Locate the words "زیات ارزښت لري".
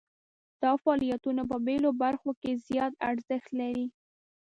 2.67-3.87